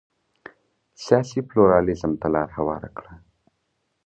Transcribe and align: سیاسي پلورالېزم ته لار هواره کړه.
سیاسي 1.03 1.39
پلورالېزم 1.47 2.11
ته 2.21 2.27
لار 2.35 2.49
هواره 2.57 2.89
کړه. 2.97 3.13